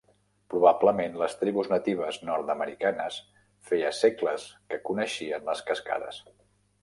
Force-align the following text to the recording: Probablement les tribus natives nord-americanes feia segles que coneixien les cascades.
Probablement 0.51 1.17
les 1.23 1.35
tribus 1.41 1.67
natives 1.73 2.15
nord-americanes 2.29 3.19
feia 3.71 3.91
segles 3.97 4.47
que 4.71 4.79
coneixien 4.91 5.49
les 5.51 5.61
cascades. 5.71 6.19